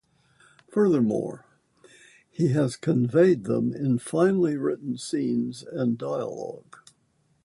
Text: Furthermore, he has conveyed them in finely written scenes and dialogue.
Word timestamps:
Furthermore, 0.67 1.45
he 2.27 2.47
has 2.47 2.75
conveyed 2.75 3.43
them 3.43 3.71
in 3.71 3.99
finely 3.99 4.57
written 4.57 4.97
scenes 4.97 5.61
and 5.61 5.95
dialogue. 5.95 6.77